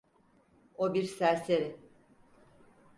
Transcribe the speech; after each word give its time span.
O 0.77 0.93
bir 0.93 1.03
serseri. 1.03 1.77